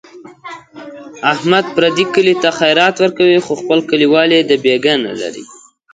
احمد 1.33 1.65
پردي 1.75 2.05
کلي 2.13 2.35
ته 2.41 2.49
خیرات 2.59 2.95
ورکوي، 2.99 3.37
خو 3.45 3.53
خپل 3.61 3.79
کلیوال 3.89 4.29
یې 4.35 4.41
دبیګاه 4.49 4.97
نه 5.05 5.13
لري. 5.21 5.43